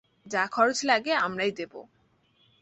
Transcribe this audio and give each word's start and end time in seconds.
যা 0.25 0.43
খরচ 0.47 0.77
লাগে 0.83 1.13
আমরাই 1.17 1.51
দেব। 1.51 1.73